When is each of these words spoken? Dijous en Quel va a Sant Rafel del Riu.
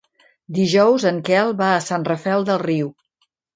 Dijous 0.57 1.05
en 1.09 1.19
Quel 1.29 1.53
va 1.61 1.69
a 1.75 1.85
Sant 1.91 2.09
Rafel 2.11 2.49
del 2.51 2.61
Riu. 2.67 2.93